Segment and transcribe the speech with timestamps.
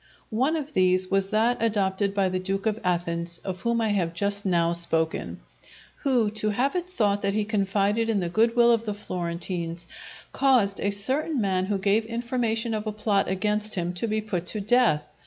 [0.31, 4.15] One of these was that adopted by the Duke of Athens, of whom I have
[4.15, 5.41] just now spoken,
[5.97, 9.85] who to have it thought that he confided in the goodwill of the Florentines,
[10.31, 14.47] caused a certain man who gave information of a plot against him, to be put
[14.47, 15.03] to death.